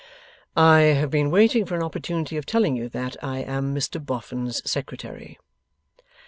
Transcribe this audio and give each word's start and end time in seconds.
'I 0.57 0.79
have 0.95 1.11
been 1.11 1.29
waiting 1.29 1.63
for 1.63 1.75
an 1.75 1.83
opportunity 1.83 2.35
of 2.35 2.43
telling 2.47 2.75
you 2.75 2.89
that 2.89 3.15
I 3.23 3.41
am 3.43 3.71
Mr 3.75 4.03
Boffin's 4.03 4.67
Secretary. 4.67 5.37